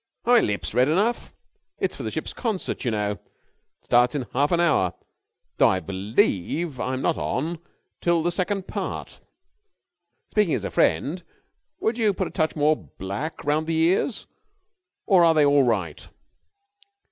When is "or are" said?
15.05-15.35